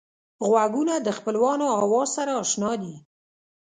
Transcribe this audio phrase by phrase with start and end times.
[0.47, 2.95] غوږونه د خپلوانو آواز سره اشنا دي